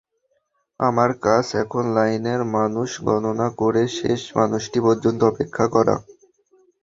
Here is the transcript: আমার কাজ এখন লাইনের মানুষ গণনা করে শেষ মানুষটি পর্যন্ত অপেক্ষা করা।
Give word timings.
আমার 0.79 1.09
কাজ 1.25 1.45
এখন 1.63 1.83
লাইনের 1.95 2.41
মানুষ 2.57 2.89
গণনা 3.07 3.47
করে 3.57 3.83
শেষ 3.97 4.21
মানুষটি 4.37 4.79
পর্যন্ত 4.85 5.19
অপেক্ষা 5.23 5.65
করা। 5.75 5.95